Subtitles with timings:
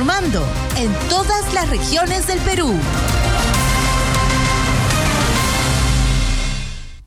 [0.00, 0.42] informando
[0.78, 2.74] en todas las regiones del Perú.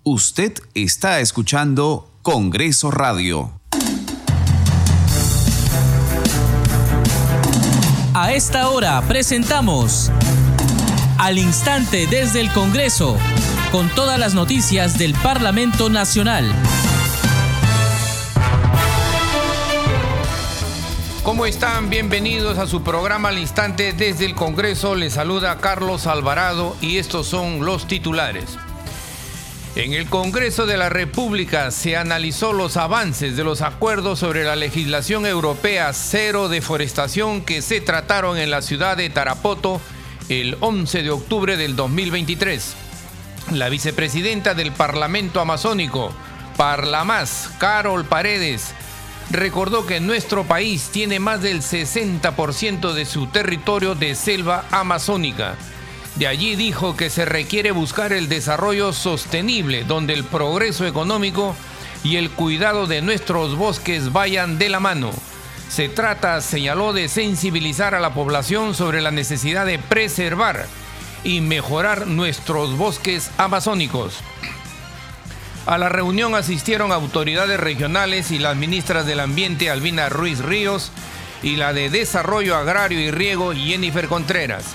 [0.04, 3.60] Usted está escuchando Congreso Radio.
[8.14, 10.12] A esta hora presentamos
[11.18, 13.18] Al Instante desde el Congreso,
[13.72, 16.54] con todas las noticias del Parlamento Nacional.
[21.24, 21.90] ¿Cómo están?
[21.90, 24.94] Bienvenidos a su programa Al Instante desde el Congreso.
[24.94, 28.58] Les saluda Carlos Alvarado y estos son los titulares.
[29.78, 34.58] En el Congreso de la República se analizó los avances de los acuerdos sobre la
[34.58, 39.80] legislación europea cero deforestación que se trataron en la ciudad de Tarapoto
[40.28, 42.76] el 11 de octubre del 2023.
[43.52, 46.14] La vicepresidenta del Parlamento Amazónico,
[46.58, 48.74] Parlamás, Carol Paredes,
[49.34, 55.56] recordó que nuestro país tiene más del 60% de su territorio de selva amazónica.
[56.16, 61.56] De allí dijo que se requiere buscar el desarrollo sostenible donde el progreso económico
[62.04, 65.12] y el cuidado de nuestros bosques vayan de la mano.
[65.68, 70.68] Se trata, señaló, de sensibilizar a la población sobre la necesidad de preservar
[71.24, 74.20] y mejorar nuestros bosques amazónicos.
[75.66, 80.92] A la reunión asistieron autoridades regionales y las ministras del Ambiente Albina Ruiz Ríos
[81.42, 84.66] y la de Desarrollo Agrario y Riego Jennifer Contreras.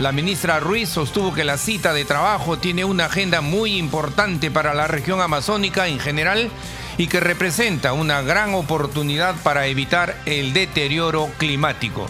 [0.00, 4.74] La ministra Ruiz sostuvo que la cita de trabajo tiene una agenda muy importante para
[4.74, 6.50] la región amazónica en general
[6.98, 12.08] y que representa una gran oportunidad para evitar el deterioro climático.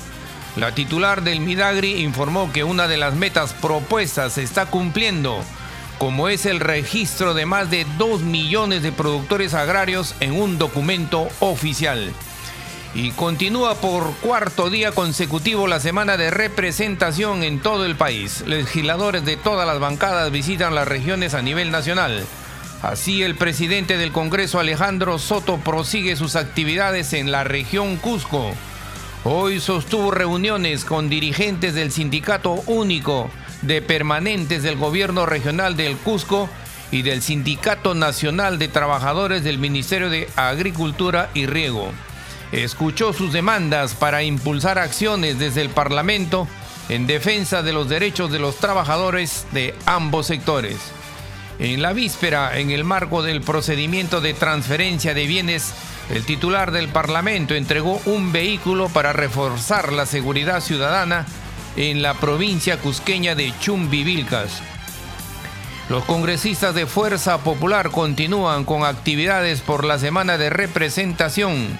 [0.56, 5.44] La titular del Midagri informó que una de las metas propuestas se está cumpliendo
[6.02, 11.28] como es el registro de más de 2 millones de productores agrarios en un documento
[11.38, 12.12] oficial.
[12.92, 18.42] Y continúa por cuarto día consecutivo la semana de representación en todo el país.
[18.48, 22.24] Legisladores de todas las bancadas visitan las regiones a nivel nacional.
[22.82, 28.50] Así el presidente del Congreso Alejandro Soto prosigue sus actividades en la región Cusco.
[29.22, 33.30] Hoy sostuvo reuniones con dirigentes del Sindicato Único
[33.62, 36.49] de permanentes del gobierno regional del Cusco
[36.91, 41.91] y del Sindicato Nacional de Trabajadores del Ministerio de Agricultura y Riego.
[42.53, 46.47] Escuchó sus demandas para impulsar acciones desde el Parlamento
[46.89, 50.77] en defensa de los derechos de los trabajadores de ambos sectores.
[51.59, 55.73] En la víspera, en el marco del procedimiento de transferencia de bienes,
[56.11, 61.25] el titular del Parlamento entregó un vehículo para reforzar la seguridad ciudadana
[61.77, 64.62] en la provincia cusqueña de Chumbivilcas.
[65.88, 71.78] Los congresistas de Fuerza Popular continúan con actividades por la semana de representación,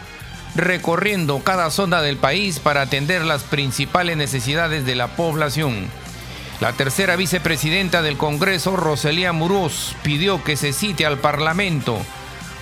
[0.55, 5.87] recorriendo cada zona del país para atender las principales necesidades de la población.
[6.61, 11.99] La tercera vicepresidenta del Congreso, Roselía Muroz, pidió que se cite al Parlamento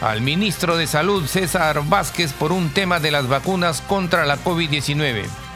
[0.00, 5.49] al ministro de Salud, César Vázquez, por un tema de las vacunas contra la COVID-19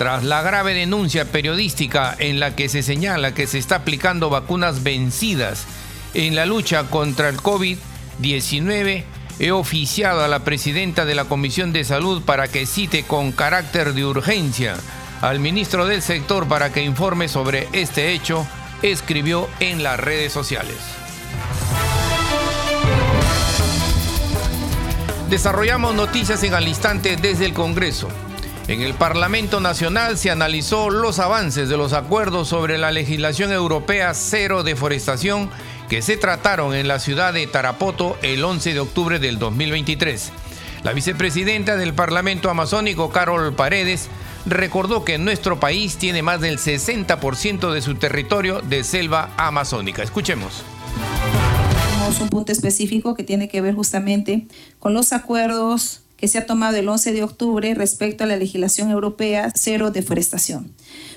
[0.00, 4.82] tras la grave denuncia periodística en la que se señala que se está aplicando vacunas
[4.82, 5.66] vencidas
[6.14, 9.04] en la lucha contra el COVID-19,
[9.40, 13.92] he oficiado a la presidenta de la Comisión de Salud para que cite con carácter
[13.92, 14.74] de urgencia
[15.20, 18.46] al ministro del sector para que informe sobre este hecho,
[18.80, 20.78] escribió en las redes sociales.
[25.28, 28.08] Desarrollamos noticias en al instante desde el Congreso.
[28.70, 34.14] En el Parlamento Nacional se analizó los avances de los acuerdos sobre la legislación europea
[34.14, 35.50] cero deforestación
[35.88, 40.30] que se trataron en la ciudad de Tarapoto el 11 de octubre del 2023.
[40.84, 44.08] La vicepresidenta del Parlamento Amazónico, Carol Paredes,
[44.46, 50.04] recordó que nuestro país tiene más del 60% de su territorio de selva amazónica.
[50.04, 50.62] Escuchemos
[52.20, 54.46] un punto específico que tiene que ver justamente
[54.78, 58.90] con los acuerdos que se ha tomado el 11 de octubre respecto a la legislación
[58.90, 60.70] europea cero deforestación.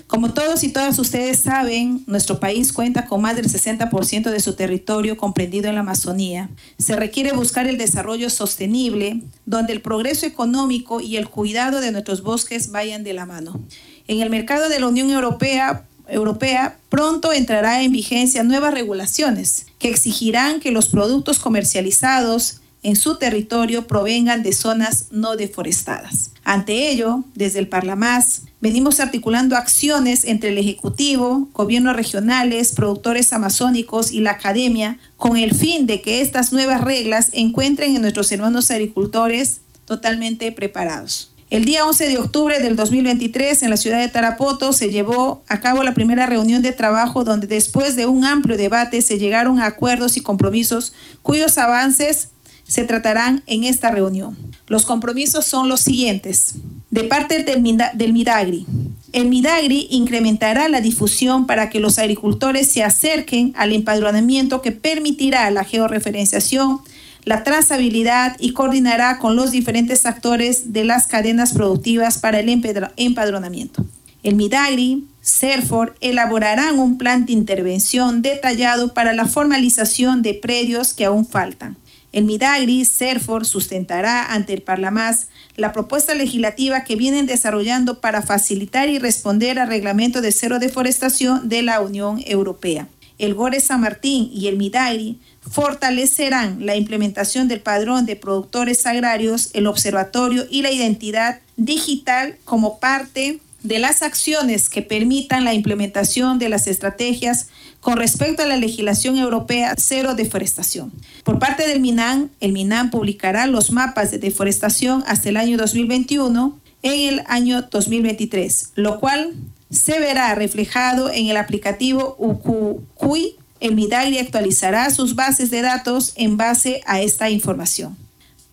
[0.07, 4.53] Como todos y todas ustedes saben, nuestro país cuenta con más del 60% de su
[4.53, 6.49] territorio comprendido en la Amazonía.
[6.77, 12.21] Se requiere buscar el desarrollo sostenible, donde el progreso económico y el cuidado de nuestros
[12.21, 13.59] bosques vayan de la mano.
[14.07, 19.89] En el mercado de la Unión Europea, Europea pronto entrará en vigencia nuevas regulaciones que
[19.89, 26.31] exigirán que los productos comercializados en su territorio provengan de zonas no deforestadas.
[26.43, 34.11] Ante ello, desde el Parlamás, venimos articulando acciones entre el Ejecutivo, gobiernos regionales, productores amazónicos
[34.11, 38.69] y la academia con el fin de que estas nuevas reglas encuentren en nuestros hermanos
[38.71, 41.33] agricultores totalmente preparados.
[41.53, 45.59] El día 11 de octubre del 2023 en la ciudad de Tarapoto se llevó a
[45.59, 49.67] cabo la primera reunión de trabajo donde después de un amplio debate se llegaron a
[49.67, 52.29] acuerdos y compromisos cuyos avances
[52.67, 54.37] se tratarán en esta reunión.
[54.67, 56.55] Los compromisos son los siguientes.
[56.89, 58.65] De parte del, Midagri,
[59.11, 65.49] el Midagri incrementará la difusión para que los agricultores se acerquen al empadronamiento que permitirá
[65.51, 66.81] la georreferenciación
[67.25, 73.85] la trazabilidad y coordinará con los diferentes actores de las cadenas productivas para el empadronamiento.
[74.23, 81.05] El Midagri, CERFOR elaborarán un plan de intervención detallado para la formalización de predios que
[81.05, 81.77] aún faltan.
[82.13, 88.87] El Midagri, CERFOR, sustentará ante el Parlamás la propuesta legislativa que vienen desarrollando para facilitar
[88.87, 92.87] y responder al reglamento de cero deforestación de la Unión Europea.
[93.17, 99.49] El GORE San Martín y el Midagri fortalecerán la implementación del padrón de productores agrarios,
[99.53, 106.37] el observatorio y la identidad digital como parte de las acciones que permitan la implementación
[106.37, 107.47] de las estrategias
[107.83, 110.91] con respecto a la legislación europea cero deforestación.
[111.23, 116.59] Por parte del MINAN, el MINAN publicará los mapas de deforestación hasta el año 2021
[116.81, 119.33] en el año 2023, lo cual
[119.69, 126.35] se verá reflejado en el aplicativo UQUI el Midagri actualizará sus bases de datos en
[126.35, 127.95] base a esta información.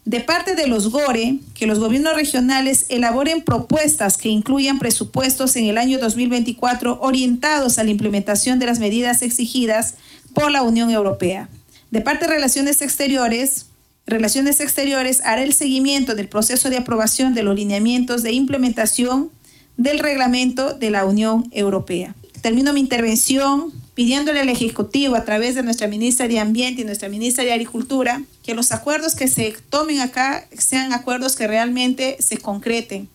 [0.05, 5.67] De parte de los GORE, que los gobiernos regionales elaboren propuestas que incluyan presupuestos en
[5.67, 9.95] el año 2024 orientados a la implementación de las medidas exigidas
[10.33, 11.49] por la Unión Europea.
[11.91, 13.67] De parte de Relaciones Exteriores,
[14.07, 19.31] Relaciones Exteriores hará el seguimiento del proceso de aprobación de los lineamientos de implementación
[19.77, 22.15] del reglamento de la Unión Europea.
[22.41, 27.09] Termino mi intervención pidiéndole al Ejecutivo a través de nuestra ministra de Ambiente y nuestra
[27.09, 32.37] ministra de Agricultura que los acuerdos que se tomen acá sean acuerdos que realmente se
[32.37, 33.09] concreten.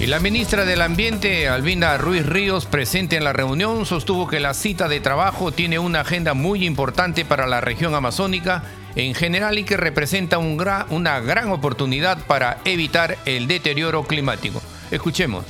[0.00, 4.52] Y la ministra del Ambiente, Albina Ruiz Ríos, presente en la reunión, sostuvo que la
[4.52, 8.64] cita de trabajo tiene una agenda muy importante para la región amazónica
[8.96, 10.60] en general y que representa un
[10.90, 14.60] una gran oportunidad para evitar el deterioro climático.
[14.90, 15.44] Escuchemos.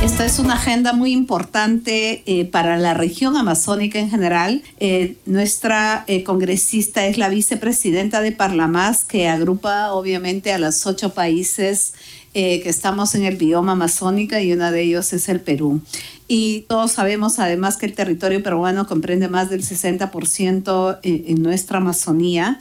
[0.00, 4.62] Esta es una agenda muy importante eh, para la región amazónica en general.
[4.78, 11.14] Eh, nuestra eh, congresista es la vicepresidenta de Parlamás, que agrupa obviamente a los ocho
[11.14, 11.94] países
[12.34, 15.80] que estamos en el bioma amazónica y uno de ellos es el Perú.
[16.28, 22.60] Y todos sabemos además que el territorio peruano comprende más del 60% en nuestra Amazonía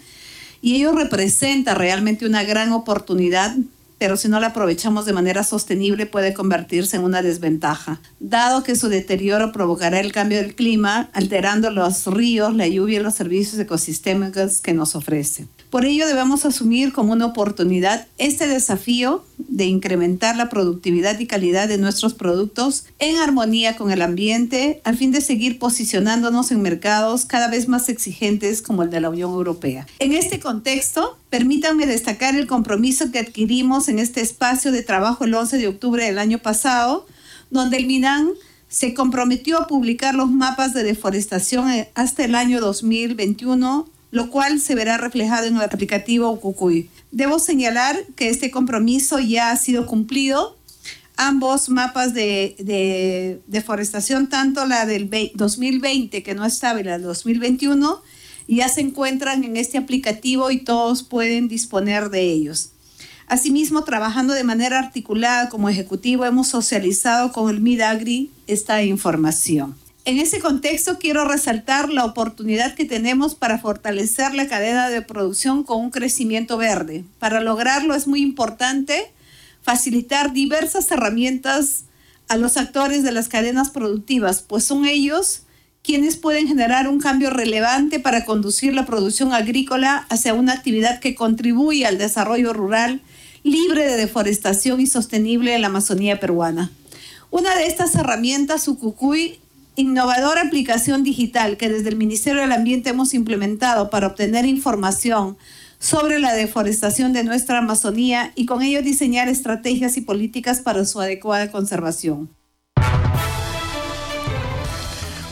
[0.63, 3.55] y ello representa realmente una gran oportunidad
[3.97, 8.75] pero si no la aprovechamos de manera sostenible puede convertirse en una desventaja, dado que
[8.75, 13.59] su deterioro provocará el cambio del clima, alterando los ríos, la lluvia y los servicios
[13.59, 15.47] ecosistémicos que nos ofrece.
[15.69, 21.67] Por ello debemos asumir como una oportunidad este desafío de incrementar la productividad y calidad
[21.67, 27.25] de nuestros productos en armonía con el ambiente, al fin de seguir posicionándonos en mercados
[27.25, 29.85] cada vez más exigentes como el de la Unión Europea.
[29.99, 35.33] En este contexto, permítanme destacar el compromiso que adquirimos en este espacio de trabajo el
[35.33, 37.05] 11 de octubre del año pasado,
[37.49, 38.29] donde el MINAN
[38.69, 44.75] se comprometió a publicar los mapas de deforestación hasta el año 2021 lo cual se
[44.75, 46.89] verá reflejado en el aplicativo Cucuy.
[47.11, 50.57] Debo señalar que este compromiso ya ha sido cumplido.
[51.17, 58.01] Ambos mapas de, deforestación, tanto la del 2020, que no estaba, y la del 2021,
[58.47, 62.69] ya se encuentran en este aplicativo y todos pueden disponer de ellos.
[63.27, 69.75] Asimismo, trabajando de manera articulada como ejecutivo, hemos socializado con el MIDAGRI esta información.
[70.07, 75.63] En ese contexto quiero resaltar la oportunidad que tenemos para fortalecer la cadena de producción
[75.63, 77.03] con un crecimiento verde.
[77.19, 79.11] Para lograrlo es muy importante
[79.61, 81.83] facilitar diversas herramientas
[82.29, 85.41] a los actores de las cadenas productivas, pues son ellos
[85.83, 91.15] quienes pueden generar un cambio relevante para conducir la producción agrícola hacia una actividad que
[91.15, 93.01] contribuye al desarrollo rural,
[93.43, 96.71] libre de deforestación y sostenible en la Amazonía peruana.
[97.29, 99.41] Una de estas herramientas, Sucucuy,
[99.77, 105.37] innovadora aplicación digital que desde el Ministerio del Ambiente hemos implementado para obtener información
[105.79, 110.99] sobre la deforestación de nuestra Amazonía y con ello diseñar estrategias y políticas para su
[110.99, 112.31] adecuada conservación.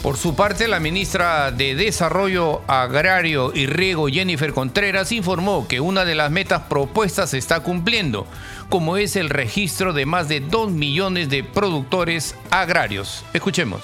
[0.04, 6.06] Por su parte, la ministra de Desarrollo Agrario y Riego, Jennifer Contreras, informó que una
[6.06, 8.28] de las metas propuestas se está cumpliendo,
[8.70, 13.26] como es el registro de más de 2 millones de productores agrarios.
[13.34, 13.82] Escuchemos.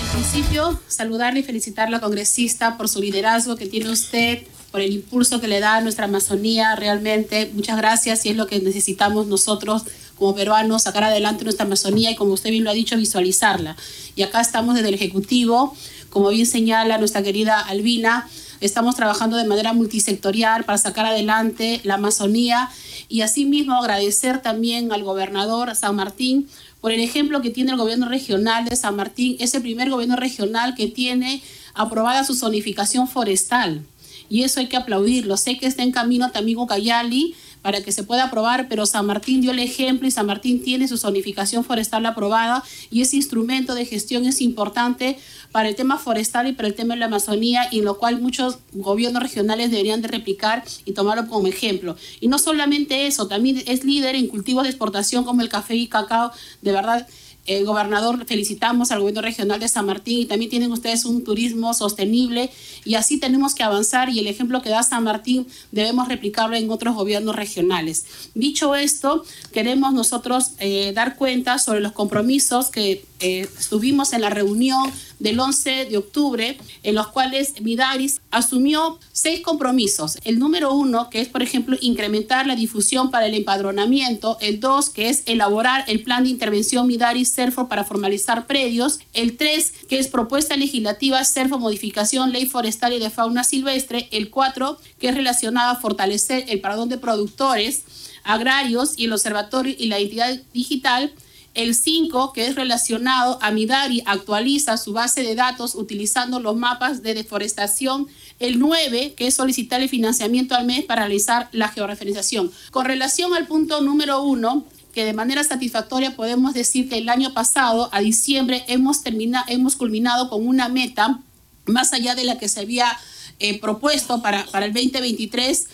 [0.00, 4.80] En principio, saludarle y felicitar a la congresista por su liderazgo que tiene usted, por
[4.80, 6.76] el impulso que le da a nuestra Amazonía.
[6.76, 9.82] Realmente, muchas gracias y es lo que necesitamos nosotros
[10.16, 13.76] como peruanos, sacar adelante nuestra Amazonía y como usted bien lo ha dicho, visualizarla.
[14.16, 15.74] Y acá estamos desde el Ejecutivo,
[16.10, 18.28] como bien señala nuestra querida Albina,
[18.60, 22.68] estamos trabajando de manera multisectorial para sacar adelante la Amazonía
[23.08, 26.48] y asimismo agradecer también al gobernador San Martín
[26.80, 30.16] por el ejemplo que tiene el gobierno regional de San Martín, es el primer gobierno
[30.16, 31.42] regional que tiene
[31.74, 33.82] aprobada su zonificación forestal.
[34.28, 35.36] Y eso hay que aplaudirlo.
[35.36, 37.34] Sé que está en camino también Ucayali,
[37.68, 40.88] para que se pueda aprobar, pero San Martín dio el ejemplo y San Martín tiene
[40.88, 45.18] su zonificación forestal aprobada y ese instrumento de gestión es importante
[45.52, 48.22] para el tema forestal y para el tema de la Amazonía y en lo cual
[48.22, 51.94] muchos gobiernos regionales deberían de replicar y tomarlo como ejemplo.
[52.20, 55.88] Y no solamente eso, también es líder en cultivos de exportación como el café y
[55.88, 56.32] cacao,
[56.62, 57.06] de verdad
[57.48, 61.74] el gobernador, felicitamos al gobierno regional de San Martín y también tienen ustedes un turismo
[61.74, 62.50] sostenible
[62.84, 66.70] y así tenemos que avanzar y el ejemplo que da San Martín debemos replicarlo en
[66.70, 68.06] otros gobiernos regionales.
[68.34, 74.30] Dicho esto, queremos nosotros eh, dar cuenta sobre los compromisos que eh, estuvimos en la
[74.30, 80.18] reunión del 11 de octubre, en los cuales Midaris asumió seis compromisos.
[80.24, 84.38] El número uno, que es, por ejemplo, incrementar la difusión para el empadronamiento.
[84.40, 88.98] El dos, que es elaborar el plan de intervención Midaris CERFO para formalizar predios.
[89.14, 94.08] El tres, que es propuesta legislativa CERFO modificación ley forestal y de fauna silvestre.
[94.10, 97.84] El cuatro, que es relacionado a fortalecer el perdón de productores
[98.24, 101.12] agrarios y el observatorio y la entidad digital.
[101.54, 107.02] El 5, que es relacionado a Midari, actualiza su base de datos utilizando los mapas
[107.02, 108.06] de deforestación.
[108.38, 112.50] El 9, que es solicitar el financiamiento al mes para realizar la georreferenciación.
[112.70, 114.64] Con relación al punto número 1,
[114.98, 119.76] que de manera satisfactoria podemos decir que el año pasado, a diciembre, hemos, terminado, hemos
[119.76, 121.20] culminado con una meta
[121.66, 122.98] más allá de la que se había
[123.38, 125.68] eh, propuesto para, para el 2023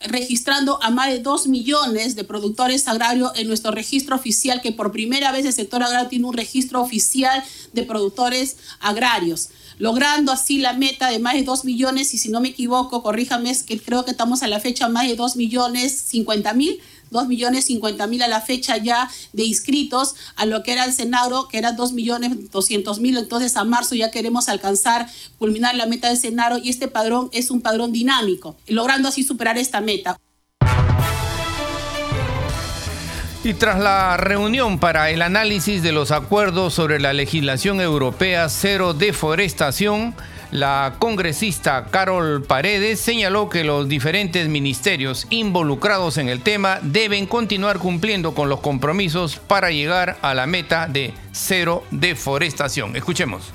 [0.00, 4.92] registrando a más de 2 millones de productores agrarios en nuestro registro oficial, que por
[4.92, 7.42] primera vez el sector agrario tiene un registro oficial
[7.72, 12.42] de productores agrarios, logrando así la meta de más de 2 millones, y si no
[12.42, 15.98] me equivoco, corríjame, es que creo que estamos a la fecha más de 2 millones
[16.08, 16.78] 50 mil
[17.16, 20.92] 2 millones 50 mil a la fecha ya de inscritos a lo que era el
[20.92, 23.16] Senado, que era 2 millones 200 mil.
[23.16, 25.08] Entonces a marzo ya queremos alcanzar,
[25.38, 29.56] culminar la meta del Senado y este padrón es un padrón dinámico, logrando así superar
[29.56, 30.18] esta meta.
[33.44, 38.92] Y tras la reunión para el análisis de los acuerdos sobre la legislación europea cero
[38.92, 40.16] deforestación,
[40.50, 47.78] la congresista Carol Paredes señaló que los diferentes ministerios involucrados en el tema deben continuar
[47.78, 52.96] cumpliendo con los compromisos para llegar a la meta de cero deforestación.
[52.96, 53.52] Escuchemos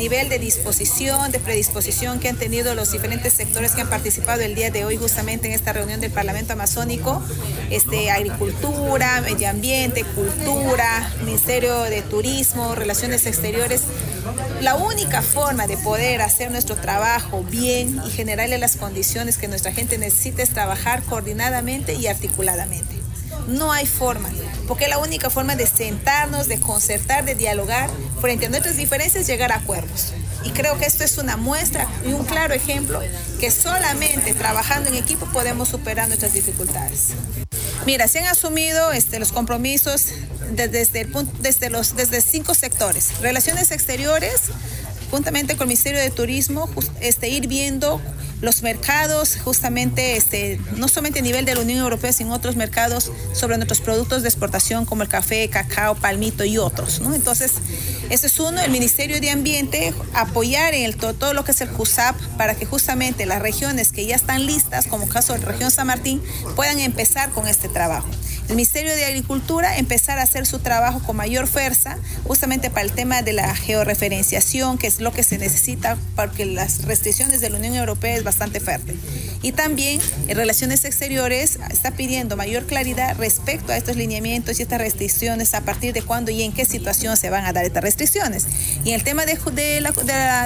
[0.00, 4.54] nivel de disposición, de predisposición que han tenido los diferentes sectores que han participado el
[4.54, 7.22] día de hoy justamente en esta reunión del Parlamento Amazónico,
[7.68, 13.82] este, agricultura, medio ambiente, cultura, Ministerio de Turismo, Relaciones Exteriores.
[14.60, 19.72] La única forma de poder hacer nuestro trabajo bien y generarle las condiciones que nuestra
[19.72, 22.94] gente necesita es trabajar coordinadamente y articuladamente.
[23.48, 24.28] No hay forma,
[24.68, 29.52] porque la única forma de sentarnos, de concertar, de dialogar frente a nuestras diferencias, llegar
[29.52, 30.12] a acuerdos.
[30.44, 33.00] Y creo que esto es una muestra y un claro ejemplo
[33.40, 37.08] que solamente trabajando en equipo podemos superar nuestras dificultades.
[37.86, 40.06] Mira, se han asumido este, los compromisos
[40.50, 43.20] desde, el desde, los, desde cinco sectores.
[43.20, 44.42] Relaciones exteriores,
[45.10, 46.68] juntamente con el Ministerio de Turismo,
[47.00, 48.00] este, ir viendo
[48.40, 53.12] los mercados, justamente, este, no solamente a nivel de la Unión Europea, sino otros mercados
[53.32, 57.00] sobre nuestros productos de exportación como el café, cacao, palmito y otros.
[57.14, 57.52] Entonces,
[58.08, 62.16] ese es uno, el Ministerio de Ambiente, apoyar en todo lo que es el CUSAP
[62.36, 65.70] para que justamente las regiones que ya están listas, como el caso de la región
[65.70, 66.22] San Martín,
[66.56, 68.08] puedan empezar con este trabajo
[68.50, 72.90] el Ministerio de Agricultura empezar a hacer su trabajo con mayor fuerza, justamente para el
[72.90, 77.58] tema de la georreferenciación, que es lo que se necesita porque las restricciones de la
[77.58, 78.94] Unión Europea es bastante fuerte.
[79.42, 84.80] Y también en Relaciones Exteriores está pidiendo mayor claridad respecto a estos lineamientos y estas
[84.80, 88.46] restricciones, a partir de cuándo y en qué situación se van a dar estas restricciones.
[88.84, 89.38] Y el tema de,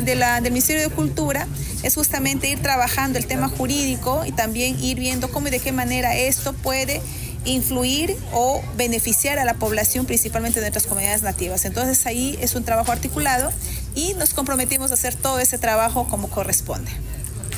[0.03, 1.47] del Ministerio de Cultura
[1.83, 5.73] es justamente ir trabajando el tema jurídico y también ir viendo cómo y de qué
[5.73, 7.03] manera esto puede
[7.45, 11.65] influir o beneficiar a la población, principalmente de nuestras comunidades nativas.
[11.65, 13.53] Entonces ahí es un trabajo articulado
[13.95, 16.91] y nos comprometimos a hacer todo ese trabajo como corresponde.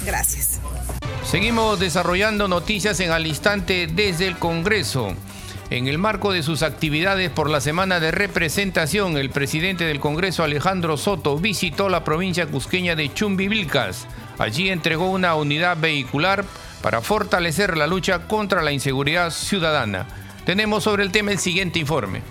[0.06, 0.60] Gracias.
[1.25, 5.12] Seguimos desarrollando noticias en al instante desde el Congreso.
[5.68, 10.44] En el marco de sus actividades por la semana de representación, el presidente del Congreso,
[10.44, 14.06] Alejandro Soto, visitó la provincia cusqueña de Chumbivilcas.
[14.38, 16.44] Allí entregó una unidad vehicular
[16.82, 20.06] para fortalecer la lucha contra la inseguridad ciudadana.
[20.44, 22.22] Tenemos sobre el tema el siguiente informe.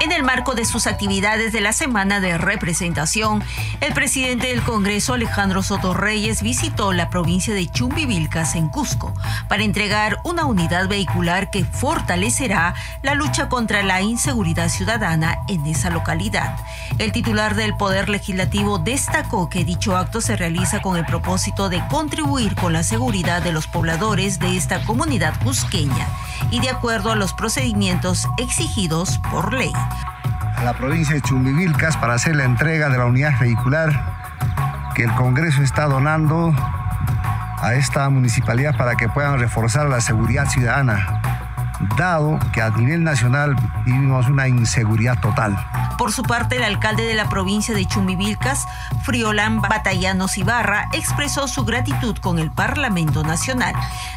[0.00, 3.42] En el marco de sus actividades de la semana de representación,
[3.80, 9.14] el presidente del Congreso, Alejandro Soto Reyes, visitó la provincia de Chumbivilcas, en Cusco,
[9.48, 15.88] para entregar una unidad vehicular que fortalecerá la lucha contra la inseguridad ciudadana en esa
[15.88, 16.56] localidad.
[16.98, 21.82] El titular del Poder Legislativo destacó que dicho acto se realiza con el propósito de
[21.88, 26.06] contribuir con la seguridad de los pobladores de esta comunidad cusqueña
[26.50, 29.72] y de acuerdo a los procedimientos exigidos por ley
[30.56, 34.16] a la provincia de Chumbivilcas para hacer la entrega de la unidad vehicular
[34.94, 36.54] que el Congreso está donando
[37.60, 41.35] a esta municipalidad para que puedan reforzar la seguridad ciudadana,
[41.96, 45.56] dado que a nivel nacional vivimos una inseguridad total.
[45.98, 48.66] Por su parte, el alcalde de la provincia de Chumbivilcas,
[49.02, 53.74] Friolán Batallanos Ibarra, expresó su gratitud con el Parlamento Nacional.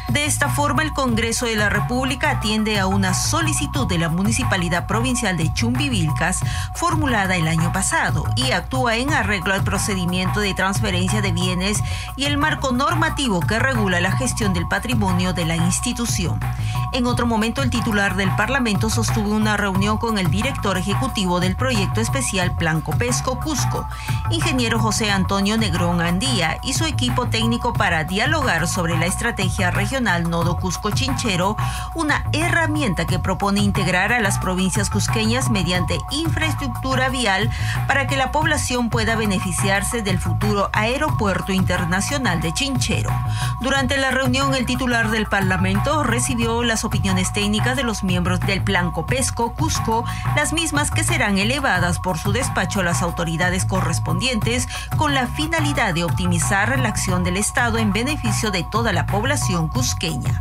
[0.08, 4.86] De esta forma, el Congreso de la República atiende a una solicitud de la Municipalidad
[4.86, 6.40] Provincial de Chumbivilcas
[6.74, 11.78] formulada el año pasado y actúa en arreglo al procedimiento de transferencia de bienes
[12.16, 16.38] y el marco normativo que regula la gestión del patrimonio de la institución.
[16.92, 21.56] En otro momento, el titular del Parlamento sostuvo una reunión con el director ejecutivo del
[21.56, 23.88] proyecto especial Plan Copesco Cusco,
[24.30, 30.30] ingeniero José Antonio Negrón Andía, y su equipo técnico para dialogar sobre la estrategia regional
[30.30, 31.56] Nodo Cusco Chinchero,
[31.96, 37.50] una herramienta que propone integrar a las provincias cusqueñas mediante infraestructura vial
[37.88, 43.10] para que la población pueda beneficiarse del futuro aeropuerto internacional de Chinchero.
[43.60, 48.62] Durante la reunión, el titular del Parlamento recibió las opiniones técnicas de los miembros del
[48.62, 50.04] Plan Copesco Cusco,
[50.36, 55.94] las mismas que serán elevadas por su despacho a las autoridades correspondientes con la finalidad
[55.94, 60.38] de optimizar la acción del Estado en beneficio de toda la población cusqueña.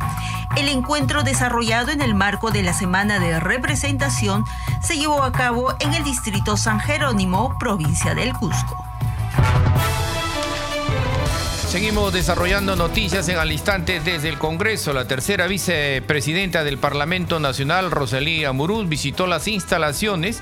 [0.58, 4.44] El encuentro desarrollado en el marco de la Semana de Representación
[4.82, 8.84] se llevó a cabo en el distrito San Jerónimo, provincia del Cusco.
[11.70, 14.92] Seguimos desarrollando noticias en al instante desde el Congreso.
[14.92, 20.42] La tercera vicepresidenta del Parlamento Nacional, Rosalía Muruz, visitó las instalaciones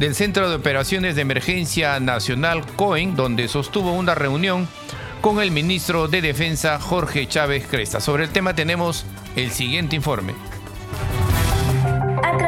[0.00, 4.66] del Centro de Operaciones de Emergencia Nacional COEN, donde sostuvo una reunión
[5.20, 8.00] con el ministro de Defensa Jorge Chávez Cresta.
[8.00, 9.06] Sobre el tema tenemos
[9.36, 10.34] el siguiente informe.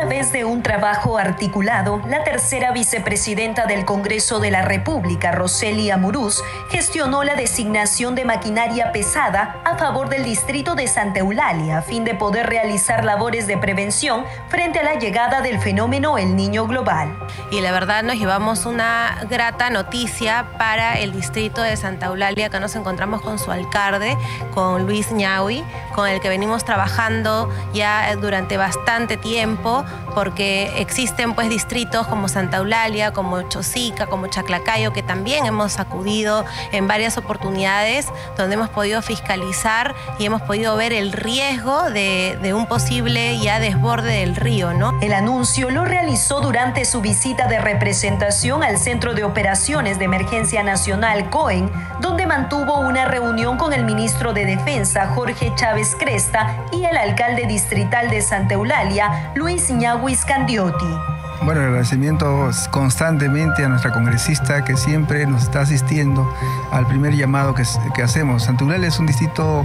[0.06, 6.44] Través de un trabajo articulado, la tercera vicepresidenta del Congreso de la República, Roselia Muruz,
[6.70, 12.04] gestionó la designación de maquinaria pesada a favor del distrito de Santa Eulalia a fin
[12.04, 17.12] de poder realizar labores de prevención frente a la llegada del fenómeno El Niño Global.
[17.50, 22.60] Y la verdad nos llevamos una grata noticia para el distrito de Santa Eulalia, que
[22.60, 24.16] nos encontramos con su alcalde,
[24.54, 25.64] con Luis Ñaui,
[25.96, 32.58] con el que venimos trabajando ya durante bastante tiempo porque existen pues distritos como Santa
[32.58, 38.06] Eulalia, como Chosica, como Chaclacayo, que también hemos acudido en varias oportunidades
[38.36, 44.20] donde hemos podido fiscalizar y hemos podido ver el riesgo de, un posible ya desborde
[44.20, 44.98] del río, ¿no?
[45.02, 50.62] El anuncio lo realizó durante su visita de representación al Centro de Operaciones de Emergencia
[50.62, 56.84] Nacional COEN, donde mantuvo una reunión con el ministro de Defensa Jorge Chávez Cresta y
[56.84, 64.76] el alcalde distrital de Santa Eulalia, Luis Gina Bueno, agradecimiento constantemente a nuestra congresista que
[64.76, 66.32] siempre nos está asistiendo
[66.72, 67.62] al primer llamado que,
[67.94, 68.44] que hacemos.
[68.44, 69.64] Santurel es un distrito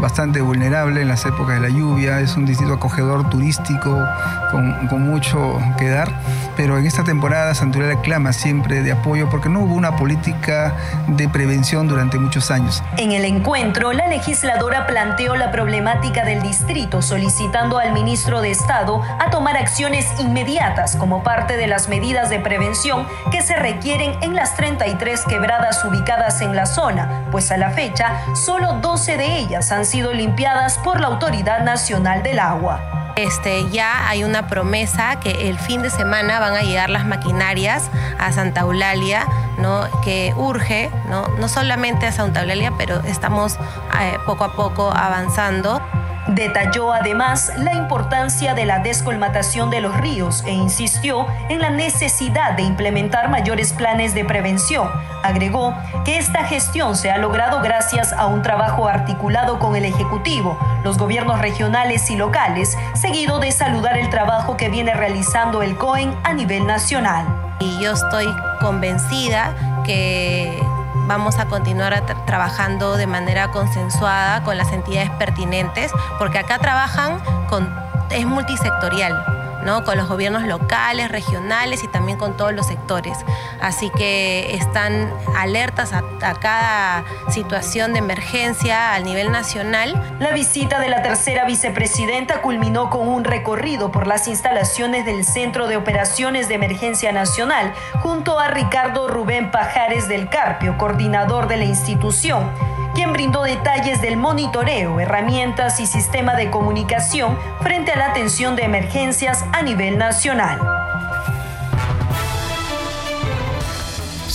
[0.00, 4.02] bastante vulnerable en las épocas de la lluvia, es un distrito acogedor turístico
[4.50, 6.08] con, con mucho que dar,
[6.56, 10.74] pero en esta temporada Santurel clama siempre de apoyo porque no hubo una política
[11.06, 12.82] de prevención durante muchos años.
[12.96, 19.02] En el encuentro, la legisladora planteó la problemática del distrito solicitando al ministro de Estado
[19.18, 24.16] a tomar acciones inmediatas como como parte de las medidas de prevención que se requieren
[24.22, 29.38] en las 33 quebradas ubicadas en la zona, pues a la fecha solo 12 de
[29.38, 33.12] ellas han sido limpiadas por la Autoridad Nacional del Agua.
[33.16, 37.90] Este, ya hay una promesa que el fin de semana van a llegar las maquinarias
[38.20, 39.26] a Santa Eulalia,
[39.58, 39.88] ¿no?
[40.04, 41.26] que urge, ¿no?
[41.40, 43.56] no solamente a Santa Eulalia, pero estamos
[44.00, 45.82] eh, poco a poco avanzando.
[46.28, 52.52] Detalló además la importancia de la descolmatación de los ríos e insistió en la necesidad
[52.52, 54.88] de implementar mayores planes de prevención.
[55.22, 60.58] Agregó que esta gestión se ha logrado gracias a un trabajo articulado con el Ejecutivo,
[60.84, 66.14] los gobiernos regionales y locales, seguido de saludar el trabajo que viene realizando el COEN
[66.22, 67.26] a nivel nacional.
[67.60, 68.26] Y yo estoy
[68.60, 69.54] convencida
[69.84, 70.62] que
[71.10, 77.68] vamos a continuar trabajando de manera consensuada con las entidades pertinentes, porque acá trabajan con,
[78.10, 79.39] es multisectorial.
[79.84, 83.16] Con los gobiernos locales, regionales y también con todos los sectores.
[83.60, 90.16] Así que están alertas a, a cada situación de emergencia a nivel nacional.
[90.18, 95.68] La visita de la tercera vicepresidenta culminó con un recorrido por las instalaciones del Centro
[95.68, 101.64] de Operaciones de Emergencia Nacional junto a Ricardo Rubén Pajares del Carpio, coordinador de la
[101.64, 102.50] institución
[102.94, 108.64] quien brindó detalles del monitoreo, herramientas y sistema de comunicación frente a la atención de
[108.64, 110.60] emergencias a nivel nacional.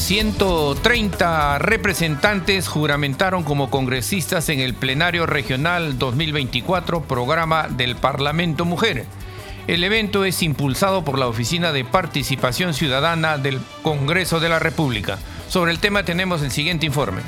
[0.06, 9.06] 130 representantes juramentaron como congresistas en el plenario regional 2024 programa del Parlamento Mujer.
[9.66, 15.18] El evento es impulsado por la Oficina de Participación Ciudadana del Congreso de la República.
[15.50, 17.22] Sobre el tema tenemos el siguiente informe.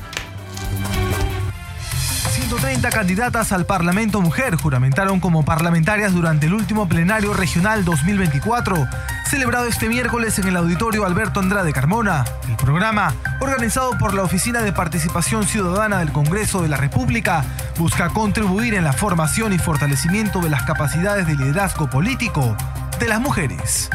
[2.48, 8.88] 130 candidatas al Parlamento Mujer juramentaron como parlamentarias durante el último plenario regional 2024,
[9.30, 12.24] celebrado este miércoles en el auditorio Alberto Andrade Carmona.
[12.48, 17.44] El programa, organizado por la Oficina de Participación Ciudadana del Congreso de la República,
[17.78, 22.56] busca contribuir en la formación y fortalecimiento de las capacidades de liderazgo político
[22.98, 23.90] de las mujeres.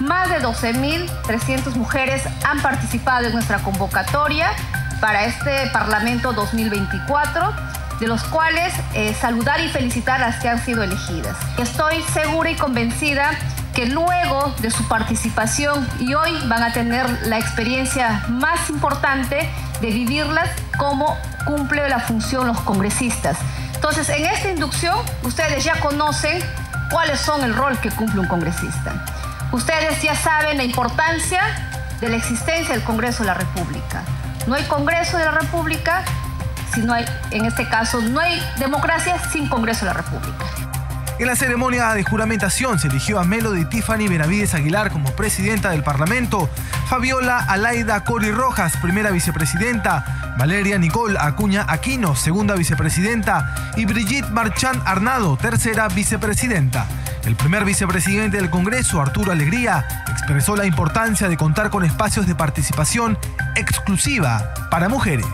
[0.00, 4.50] Más de 12.300 mujeres han participado en nuestra convocatoria
[5.00, 10.64] para este Parlamento 2024 de los cuales eh, saludar y felicitar a las que han
[10.64, 11.36] sido elegidas.
[11.58, 13.30] Estoy segura y convencida
[13.74, 19.48] que luego de su participación y hoy van a tener la experiencia más importante
[19.80, 23.36] de vivirlas como cumple la función los congresistas.
[23.74, 26.42] Entonces, en esta inducción, ustedes ya conocen
[26.90, 28.94] cuáles son el rol que cumple un congresista.
[29.52, 31.40] Ustedes ya saben la importancia
[32.00, 34.02] de la existencia del Congreso de la República.
[34.46, 36.04] No hay Congreso de la República
[36.76, 40.44] si no hay, en este caso, no hay democracia sin Congreso de la República.
[41.18, 45.82] En la ceremonia de juramentación se eligió a Melody Tiffany Benavides Aguilar como presidenta del
[45.82, 46.50] Parlamento,
[46.90, 54.82] Fabiola Alaida Cori Rojas, primera vicepresidenta, Valeria Nicole Acuña Aquino, segunda vicepresidenta, y Brigitte Marchand
[54.84, 56.86] Arnado, tercera vicepresidenta.
[57.24, 62.34] El primer vicepresidente del Congreso, Arturo Alegría, expresó la importancia de contar con espacios de
[62.34, 63.18] participación
[63.56, 65.24] exclusiva para mujeres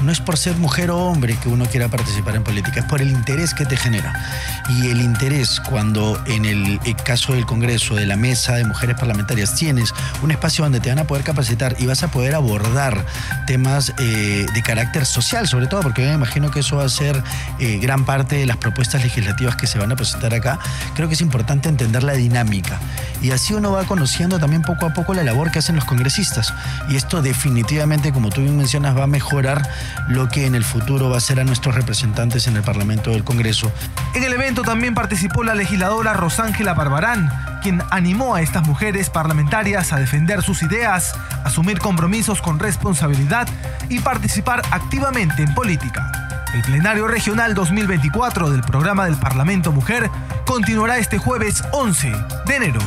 [0.00, 3.02] no es por ser mujer o hombre que uno quiera participar en política, es por
[3.02, 4.12] el interés que te genera.
[4.68, 9.54] Y el interés cuando en el caso del Congreso, de la mesa de mujeres parlamentarias,
[9.54, 13.04] tienes un espacio donde te van a poder capacitar y vas a poder abordar
[13.46, 17.22] temas eh, de carácter social, sobre todo, porque me imagino que eso va a ser
[17.58, 20.58] eh, gran parte de las propuestas legislativas que se van a presentar acá,
[20.94, 22.78] creo que es importante entender la dinámica.
[23.20, 26.54] Y así uno va conociendo también poco a poco la labor que hacen los congresistas.
[26.88, 29.68] Y esto definitivamente, como tú bien mencionas, va a mejorar
[30.08, 33.24] lo que en el futuro va a ser a nuestros representantes en el Parlamento del
[33.24, 33.70] Congreso.
[34.14, 37.30] En el evento también participó la legisladora Rosángela Barbarán,
[37.62, 43.48] quien animó a estas mujeres parlamentarias a defender sus ideas, asumir compromisos con responsabilidad
[43.88, 46.10] y participar activamente en política.
[46.54, 50.10] El plenario regional 2024 del programa del Parlamento Mujer
[50.46, 52.12] continuará este jueves 11
[52.46, 52.80] de enero.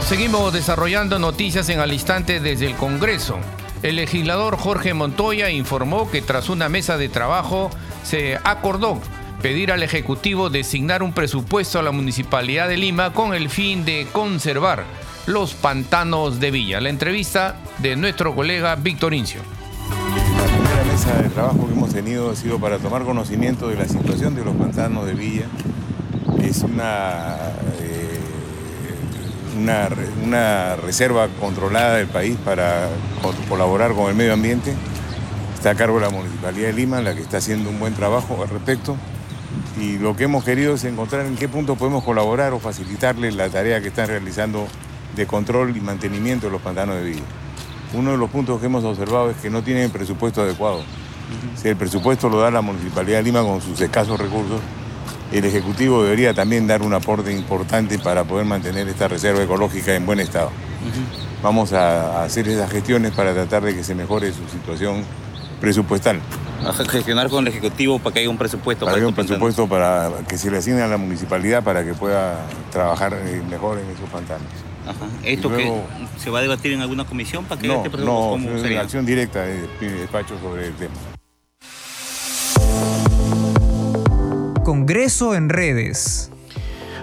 [0.00, 3.38] Seguimos desarrollando noticias en al instante desde el Congreso.
[3.86, 7.70] El legislador Jorge Montoya informó que tras una mesa de trabajo
[8.02, 9.00] se acordó
[9.40, 14.08] pedir al Ejecutivo designar un presupuesto a la Municipalidad de Lima con el fin de
[14.10, 14.82] conservar
[15.26, 16.80] los pantanos de Villa.
[16.80, 19.42] La entrevista de nuestro colega Víctor Incio.
[20.36, 23.86] La primera mesa de trabajo que hemos tenido ha sido para tomar conocimiento de la
[23.86, 25.46] situación de los pantanos de Villa.
[26.42, 27.36] Es una
[29.56, 32.88] una, reserva controlada del país para
[33.48, 34.74] colaborar con el medio ambiente.
[35.54, 38.42] Está a cargo de la Municipalidad de Lima, la que está haciendo un buen trabajo
[38.42, 38.96] al respecto.
[39.80, 43.48] y lo que hemos querido es encontrar en qué punto podemos colaborar o facilitarles la
[43.48, 44.66] tarea que están realizando
[45.14, 47.22] de control y mantenimiento de los pantanos de vida.
[47.94, 50.82] Uno de los puntos que hemos observado es que no tienen presupuesto adecuado.
[51.56, 54.60] Si el presupuesto lo da la Municipalidad de Lima con sus escasos recursos,
[55.32, 60.06] el Ejecutivo debería también dar un aporte importante para poder mantener esta reserva ecológica en
[60.06, 60.50] buen estado.
[61.42, 65.04] Vamos a hacer esas gestiones para tratar de que se mejore su situación
[65.60, 66.20] presupuestal.
[66.64, 68.84] A gestionar con el Ejecutivo para que haya un presupuesto.
[68.84, 71.92] Para que haya un presupuesto para que se le asigne a la municipalidad para que
[71.94, 74.48] pueda trabajar eh, mejor en esos pantanos.
[74.86, 75.06] Ajá.
[75.24, 75.72] ¿Esto que
[76.18, 78.80] se va a debatir en alguna comisión para que no, este no, ¿cómo sería?
[78.80, 80.94] acción directa de despacho sobre el tema.
[84.66, 86.28] Congreso en redes.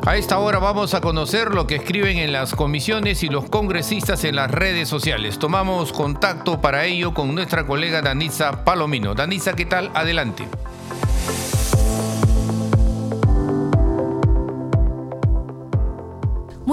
[0.06, 4.26] A esta hora vamos a conocer lo que escriben en las comisiones y los congresistas
[4.26, 5.39] en las redes sociales.
[5.39, 9.15] Tomamos contacto para ello con nuestra colega Danisa Palomino.
[9.15, 9.91] Danisa, ¿qué tal?
[9.93, 10.45] Adelante.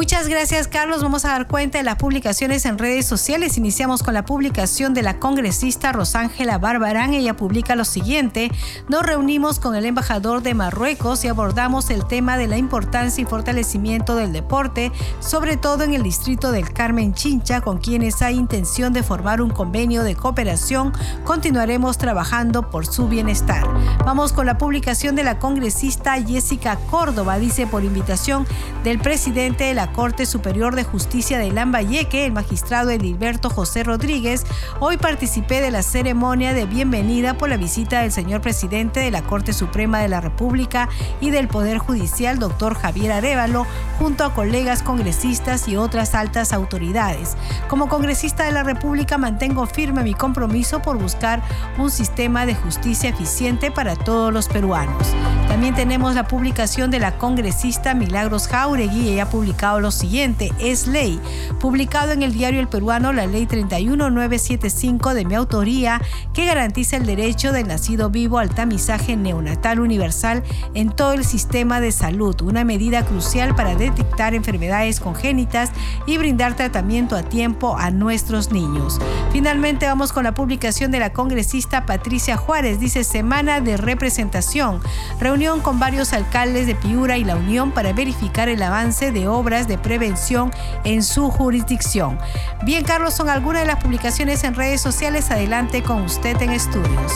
[0.00, 1.02] Muchas gracias, Carlos.
[1.02, 3.58] Vamos a dar cuenta de las publicaciones en redes sociales.
[3.58, 7.12] Iniciamos con la publicación de la congresista Rosángela Barbarán.
[7.12, 8.50] Ella publica lo siguiente.
[8.88, 13.26] Nos reunimos con el embajador de Marruecos y abordamos el tema de la importancia y
[13.26, 18.94] fortalecimiento del deporte, sobre todo en el distrito del Carmen Chincha, con quienes hay intención
[18.94, 20.94] de formar un convenio de cooperación.
[21.24, 23.68] Continuaremos trabajando por su bienestar.
[24.06, 27.38] Vamos con la publicación de la congresista Jessica Córdoba.
[27.38, 28.46] Dice por invitación
[28.82, 34.46] del presidente de la Corte Superior de Justicia de Lambayeque, el magistrado Edilberto José Rodríguez,
[34.79, 39.22] hoy participé de la ceremonia de bienvenida por la visita del señor presidente de la
[39.22, 40.88] Corte Suprema de la República
[41.20, 43.66] y del Poder Judicial, doctor Javier Arevalo,
[43.98, 47.37] junto a colegas congresistas y otras altas autoridades.
[47.68, 51.42] Como congresista de la República mantengo firme mi compromiso por buscar
[51.79, 55.09] un sistema de justicia eficiente para todos los peruanos.
[55.48, 60.87] También tenemos la publicación de la congresista Milagros Jauregui, ella ha publicado lo siguiente, es
[60.87, 61.21] ley.
[61.59, 66.01] Publicado en el diario El Peruano la ley 31975 de mi autoría
[66.33, 70.43] que garantiza el derecho del nacido vivo al tamizaje neonatal universal
[70.75, 75.71] en todo el sistema de salud, una medida crucial para detectar enfermedades congénitas
[76.07, 78.99] y brindar tratamiento a tiempo a nuestros niños.
[79.33, 84.81] Finalmente vamos con la publicación de la congresista Patricia Juárez, dice Semana de Representación,
[85.21, 89.69] reunión con varios alcaldes de Piura y la Unión para verificar el avance de obras
[89.70, 90.52] de prevención
[90.85, 92.18] en su jurisdicción.
[92.64, 95.30] Bien, Carlos, son algunas de las publicaciones en redes sociales.
[95.30, 97.12] Adelante con usted en estudios.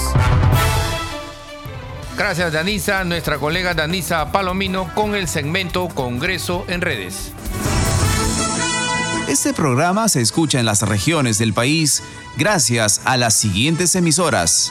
[2.16, 7.32] Gracias, Danisa, nuestra colega Danisa Palomino, con el segmento Congreso en redes.
[9.28, 12.02] Este programa se escucha en las regiones del país
[12.36, 14.70] gracias a las siguientes emisoras.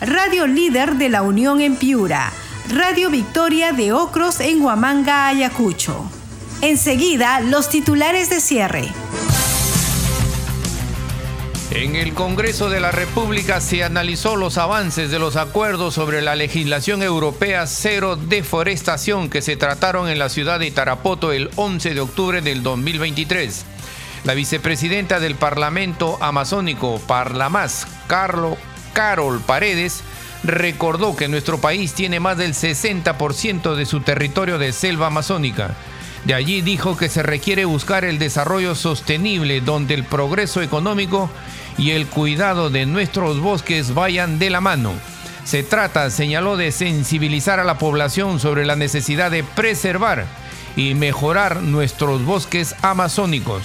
[0.00, 2.32] Radio Líder de la Unión en Piura,
[2.70, 6.10] Radio Victoria de Ocros en Huamanga, Ayacucho.
[6.62, 8.88] Enseguida, los titulares de cierre.
[11.70, 16.34] En el Congreso de la República se analizó los avances de los acuerdos sobre la
[16.34, 22.00] legislación europea cero deforestación que se trataron en la ciudad de Tarapoto el 11 de
[22.00, 23.66] octubre del 2023.
[24.24, 28.56] La vicepresidenta del Parlamento Amazónico, Parlamás, Carlo
[28.92, 30.02] Carol Paredes,
[30.42, 35.76] recordó que nuestro país tiene más del 60% de su territorio de selva amazónica.
[36.24, 41.30] De allí dijo que se requiere buscar el desarrollo sostenible donde el progreso económico
[41.78, 44.92] y el cuidado de nuestros bosques vayan de la mano.
[45.44, 50.26] Se trata, señaló, de sensibilizar a la población sobre la necesidad de preservar
[50.76, 53.62] y mejorar nuestros bosques amazónicos.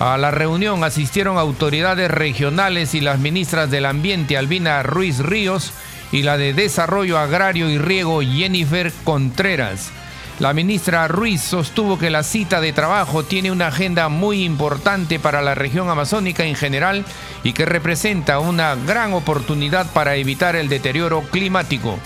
[0.00, 5.74] A la reunión asistieron autoridades regionales y las ministras del Ambiente Albina Ruiz Ríos
[6.10, 9.90] y la de Desarrollo Agrario y Riego Jennifer Contreras.
[10.38, 15.42] La ministra Ruiz sostuvo que la cita de trabajo tiene una agenda muy importante para
[15.42, 17.04] la región amazónica en general
[17.44, 21.98] y que representa una gran oportunidad para evitar el deterioro climático.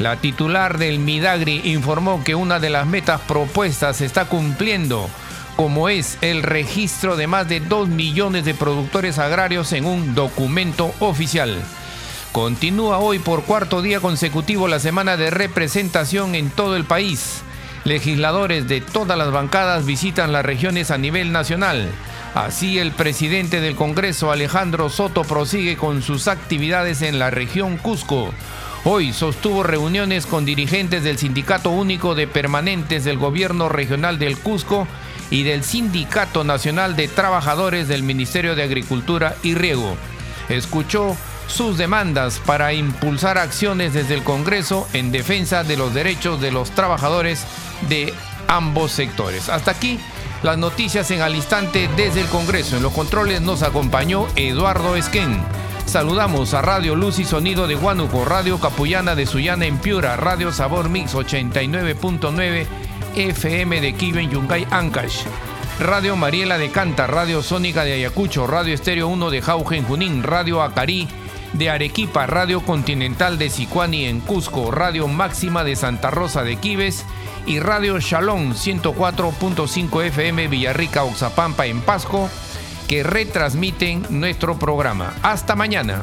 [0.00, 5.08] La titular del Midagri informó que una de las metas propuestas se está cumpliendo
[5.58, 10.94] como es el registro de más de 2 millones de productores agrarios en un documento
[11.00, 11.60] oficial.
[12.30, 17.42] Continúa hoy por cuarto día consecutivo la semana de representación en todo el país.
[17.82, 21.90] Legisladores de todas las bancadas visitan las regiones a nivel nacional.
[22.36, 28.32] Así el presidente del Congreso, Alejandro Soto, prosigue con sus actividades en la región Cusco.
[28.84, 34.86] Hoy sostuvo reuniones con dirigentes del Sindicato Único de Permanentes del Gobierno Regional del Cusco
[35.30, 39.96] y del Sindicato Nacional de Trabajadores del Ministerio de Agricultura y Riego.
[40.48, 46.52] Escuchó sus demandas para impulsar acciones desde el Congreso en defensa de los derechos de
[46.52, 47.44] los trabajadores
[47.88, 48.12] de
[48.46, 49.48] ambos sectores.
[49.48, 49.98] Hasta aquí
[50.42, 52.76] las noticias en al instante desde el Congreso.
[52.76, 55.42] En los controles nos acompañó Eduardo Esquén.
[55.86, 60.52] Saludamos a Radio Luz y Sonido de Huánuco, Radio Capullana de Sullana en Piura, Radio
[60.52, 62.66] Sabor Mix 89.9
[63.16, 65.24] FM de Kiven Yungay Ancash.
[65.80, 70.62] Radio Mariela de Canta, Radio Sónica de Ayacucho, Radio Estéreo 1 de Jaugen Junín, Radio
[70.62, 71.08] Acarí
[71.52, 77.04] de Arequipa, Radio Continental de Sicuani en Cusco, Radio Máxima de Santa Rosa de Quives
[77.46, 82.28] y Radio Shalom 104.5 FM Villarrica Oxapampa en Pasco
[82.88, 85.14] que retransmiten nuestro programa.
[85.22, 86.02] Hasta mañana.